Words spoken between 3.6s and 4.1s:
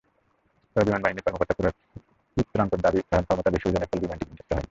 ওজন বহনের ফলে